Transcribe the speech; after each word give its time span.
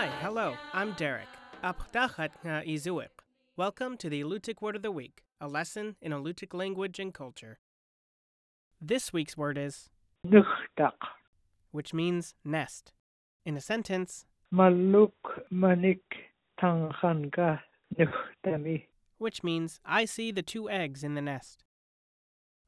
Hi, 0.00 0.06
hello, 0.22 0.56
I'm 0.72 0.92
Derek. 0.92 1.28
Welcome 3.54 3.98
to 3.98 4.08
the 4.08 4.22
Alutiiq 4.22 4.62
Word 4.62 4.76
of 4.76 4.80
the 4.80 4.90
Week, 4.90 5.24
a 5.42 5.46
lesson 5.46 5.96
in 6.00 6.10
Alutiiq 6.10 6.54
language 6.54 6.98
and 6.98 7.12
culture. 7.12 7.58
This 8.80 9.12
week's 9.12 9.36
word 9.36 9.58
is, 9.58 9.90
which 11.70 11.92
means 11.92 12.34
nest. 12.46 12.94
In 13.44 13.58
a 13.58 13.60
sentence, 13.60 14.24
Maluk 14.50 15.12
manik 15.50 16.00
which 19.18 19.44
means, 19.44 19.80
I 19.84 20.04
see 20.06 20.32
the 20.32 20.42
two 20.42 20.70
eggs 20.70 21.04
in 21.04 21.12
the 21.12 21.20
nest. 21.20 21.62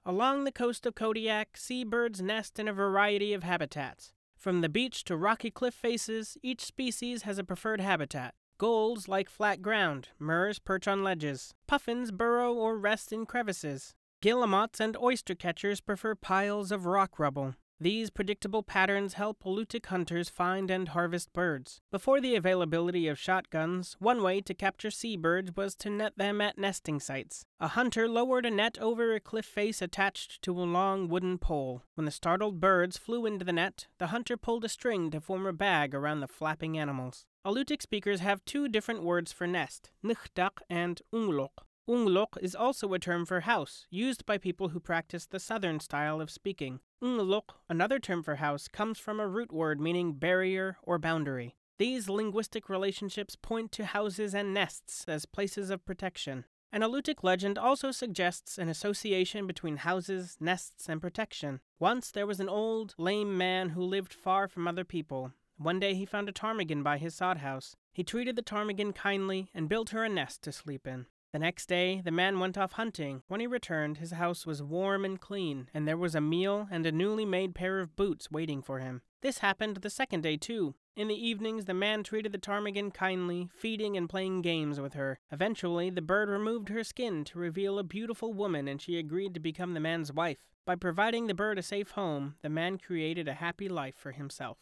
Along 0.04 0.44
the 0.44 0.52
coast 0.52 0.84
of 0.84 0.94
Kodiak, 0.94 1.56
seabirds 1.56 2.20
nest 2.20 2.58
in 2.58 2.68
a 2.68 2.74
variety 2.74 3.32
of 3.32 3.42
habitats. 3.42 4.12
From 4.42 4.60
the 4.60 4.68
beach 4.68 5.04
to 5.04 5.16
rocky 5.16 5.52
cliff 5.52 5.72
faces, 5.72 6.36
each 6.42 6.64
species 6.64 7.22
has 7.22 7.38
a 7.38 7.44
preferred 7.44 7.80
habitat. 7.80 8.34
Gulls 8.58 9.06
like 9.06 9.30
flat 9.30 9.62
ground, 9.62 10.08
murres 10.18 10.58
perch 10.58 10.88
on 10.88 11.04
ledges, 11.04 11.54
puffins 11.68 12.10
burrow 12.10 12.52
or 12.52 12.76
rest 12.76 13.12
in 13.12 13.24
crevices. 13.24 13.94
Guillemots 14.20 14.80
and 14.80 14.96
oyster 14.96 15.36
catchers 15.36 15.80
prefer 15.80 16.16
piles 16.16 16.72
of 16.72 16.86
rock 16.86 17.20
rubble. 17.20 17.54
These 17.80 18.10
predictable 18.10 18.62
patterns 18.62 19.14
help 19.14 19.42
Alutiiq 19.42 19.86
hunters 19.86 20.28
find 20.28 20.70
and 20.70 20.88
harvest 20.88 21.32
birds. 21.32 21.80
Before 21.90 22.20
the 22.20 22.36
availability 22.36 23.08
of 23.08 23.18
shotguns, 23.18 23.96
one 23.98 24.22
way 24.22 24.40
to 24.40 24.54
capture 24.54 24.90
seabirds 24.90 25.56
was 25.56 25.74
to 25.76 25.90
net 25.90 26.12
them 26.16 26.40
at 26.40 26.58
nesting 26.58 27.00
sites. 27.00 27.44
A 27.58 27.68
hunter 27.68 28.08
lowered 28.08 28.46
a 28.46 28.50
net 28.50 28.78
over 28.78 29.14
a 29.14 29.20
cliff 29.20 29.46
face 29.46 29.82
attached 29.82 30.42
to 30.42 30.52
a 30.52 30.62
long 30.62 31.08
wooden 31.08 31.38
pole. 31.38 31.82
When 31.96 32.04
the 32.04 32.12
startled 32.12 32.60
birds 32.60 32.98
flew 32.98 33.26
into 33.26 33.44
the 33.44 33.52
net, 33.52 33.88
the 33.98 34.08
hunter 34.08 34.36
pulled 34.36 34.64
a 34.64 34.68
string 34.68 35.10
to 35.10 35.20
form 35.20 35.46
a 35.46 35.52
bag 35.52 35.94
around 35.94 36.20
the 36.20 36.28
flapping 36.28 36.78
animals. 36.78 37.26
Alutiiq 37.44 37.82
speakers 37.82 38.20
have 38.20 38.44
two 38.44 38.68
different 38.68 39.02
words 39.02 39.32
for 39.32 39.48
nest, 39.48 39.90
nukhtak 40.04 40.60
and 40.70 41.02
unglok. 41.12 41.64
Unglok 41.88 42.38
is 42.40 42.54
also 42.54 42.92
a 42.94 42.98
term 43.00 43.26
for 43.26 43.40
house, 43.40 43.86
used 43.90 44.24
by 44.24 44.38
people 44.38 44.68
who 44.68 44.78
practice 44.78 45.26
the 45.26 45.40
southern 45.40 45.80
style 45.80 46.20
of 46.20 46.30
speaking. 46.30 46.78
Unglok, 47.02 47.54
another 47.68 47.98
term 47.98 48.22
for 48.22 48.36
house, 48.36 48.68
comes 48.68 49.00
from 49.00 49.18
a 49.18 49.26
root 49.26 49.52
word 49.52 49.80
meaning 49.80 50.12
barrier 50.12 50.76
or 50.84 50.98
boundary. 50.98 51.56
These 51.78 52.08
linguistic 52.08 52.68
relationships 52.68 53.34
point 53.34 53.72
to 53.72 53.84
houses 53.84 54.32
and 54.32 54.54
nests 54.54 55.04
as 55.08 55.26
places 55.26 55.70
of 55.70 55.84
protection. 55.84 56.44
An 56.70 56.82
Alutiiq 56.82 57.24
legend 57.24 57.58
also 57.58 57.90
suggests 57.90 58.58
an 58.58 58.68
association 58.68 59.48
between 59.48 59.78
houses, 59.78 60.36
nests, 60.38 60.88
and 60.88 61.02
protection. 61.02 61.60
Once 61.80 62.12
there 62.12 62.28
was 62.28 62.38
an 62.38 62.48
old, 62.48 62.94
lame 62.96 63.36
man 63.36 63.70
who 63.70 63.82
lived 63.82 64.14
far 64.14 64.46
from 64.46 64.68
other 64.68 64.84
people. 64.84 65.32
One 65.58 65.80
day 65.80 65.94
he 65.94 66.06
found 66.06 66.28
a 66.28 66.32
ptarmigan 66.32 66.84
by 66.84 66.98
his 66.98 67.16
sod 67.16 67.38
house. 67.38 67.74
He 67.92 68.04
treated 68.04 68.36
the 68.36 68.42
ptarmigan 68.42 68.94
kindly 68.94 69.50
and 69.52 69.68
built 69.68 69.90
her 69.90 70.04
a 70.04 70.08
nest 70.08 70.42
to 70.42 70.52
sleep 70.52 70.86
in. 70.86 71.06
The 71.32 71.38
next 71.38 71.64
day, 71.66 72.02
the 72.04 72.10
man 72.10 72.40
went 72.40 72.58
off 72.58 72.72
hunting. 72.72 73.22
When 73.26 73.40
he 73.40 73.46
returned, 73.46 73.96
his 73.96 74.10
house 74.10 74.44
was 74.44 74.62
warm 74.62 75.02
and 75.02 75.18
clean, 75.18 75.70
and 75.72 75.88
there 75.88 75.96
was 75.96 76.14
a 76.14 76.20
meal 76.20 76.68
and 76.70 76.84
a 76.84 76.92
newly 76.92 77.24
made 77.24 77.54
pair 77.54 77.80
of 77.80 77.96
boots 77.96 78.30
waiting 78.30 78.60
for 78.60 78.80
him. 78.80 79.00
This 79.22 79.38
happened 79.38 79.76
the 79.78 79.88
second 79.88 80.20
day, 80.22 80.36
too. 80.36 80.74
In 80.94 81.08
the 81.08 81.14
evenings, 81.14 81.64
the 81.64 81.72
man 81.72 82.02
treated 82.02 82.32
the 82.32 82.38
ptarmigan 82.38 82.90
kindly, 82.90 83.48
feeding 83.54 83.96
and 83.96 84.10
playing 84.10 84.42
games 84.42 84.78
with 84.78 84.92
her. 84.92 85.18
Eventually, 85.30 85.88
the 85.88 86.02
bird 86.02 86.28
removed 86.28 86.68
her 86.68 86.84
skin 86.84 87.24
to 87.24 87.38
reveal 87.38 87.78
a 87.78 87.82
beautiful 87.82 88.34
woman, 88.34 88.68
and 88.68 88.82
she 88.82 88.98
agreed 88.98 89.32
to 89.32 89.40
become 89.40 89.72
the 89.72 89.80
man's 89.80 90.12
wife. 90.12 90.50
By 90.66 90.74
providing 90.76 91.28
the 91.28 91.34
bird 91.34 91.58
a 91.58 91.62
safe 91.62 91.92
home, 91.92 92.34
the 92.42 92.50
man 92.50 92.76
created 92.76 93.26
a 93.26 93.34
happy 93.34 93.70
life 93.70 93.96
for 93.96 94.12
himself. 94.12 94.58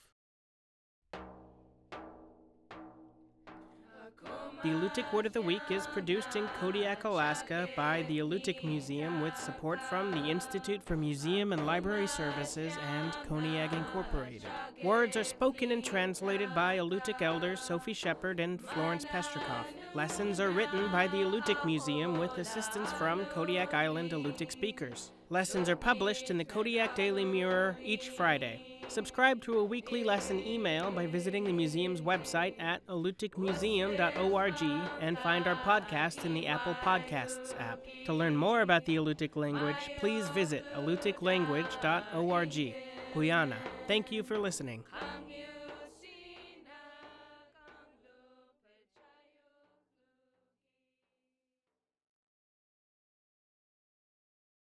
The 4.62 4.68
Alutiiq 4.68 5.10
Word 5.10 5.24
of 5.24 5.32
the 5.32 5.40
Week 5.40 5.62
is 5.70 5.86
produced 5.86 6.36
in 6.36 6.46
Kodiak, 6.60 7.04
Alaska 7.04 7.66
by 7.74 8.02
the 8.08 8.18
Alutiiq 8.18 8.62
Museum 8.62 9.22
with 9.22 9.34
support 9.34 9.80
from 9.80 10.10
the 10.10 10.28
Institute 10.28 10.82
for 10.84 10.98
Museum 10.98 11.54
and 11.54 11.64
Library 11.64 12.06
Services 12.06 12.74
and 12.92 13.10
Koniag 13.26 13.72
Incorporated. 13.72 14.44
Words 14.84 15.16
are 15.16 15.24
spoken 15.24 15.70
and 15.70 15.82
translated 15.82 16.54
by 16.54 16.76
Alutiiq 16.76 17.22
elders 17.22 17.58
Sophie 17.60 17.94
Shepard 17.94 18.38
and 18.38 18.60
Florence 18.60 19.06
Pestrikoff. 19.06 19.64
Lessons 19.94 20.40
are 20.40 20.50
written 20.50 20.92
by 20.92 21.06
the 21.06 21.22
Alutiiq 21.22 21.64
Museum 21.64 22.18
with 22.18 22.36
assistance 22.36 22.92
from 22.92 23.24
Kodiak 23.26 23.72
Island 23.72 24.10
Alutiiq 24.10 24.52
speakers. 24.52 25.10
Lessons 25.30 25.70
are 25.70 25.76
published 25.76 26.30
in 26.30 26.36
the 26.36 26.44
Kodiak 26.44 26.94
Daily 26.94 27.24
Mirror 27.24 27.78
each 27.82 28.10
Friday. 28.10 28.69
Subscribe 28.90 29.40
to 29.42 29.58
a 29.60 29.64
weekly 29.64 30.02
lesson 30.02 30.44
email 30.44 30.90
by 30.90 31.06
visiting 31.06 31.44
the 31.44 31.52
museum's 31.52 32.00
website 32.00 32.60
at 32.60 32.84
alutiiqmuseum.org 32.88 34.62
and 35.00 35.16
find 35.20 35.46
our 35.46 35.54
podcast 35.54 36.24
in 36.24 36.34
the 36.34 36.48
Apple 36.48 36.74
Podcasts 36.74 37.54
app. 37.60 37.78
To 38.06 38.12
learn 38.12 38.34
more 38.34 38.62
about 38.62 38.86
the 38.86 38.96
Alutiiq 38.96 39.36
language, 39.36 39.90
please 39.98 40.28
visit 40.30 40.64
alutiiqlanguage.org. 40.74 42.74
Quyanaa. 43.14 43.54
Thank 43.86 44.10
you 44.10 44.24
for 44.24 44.38
listening. 44.38 44.82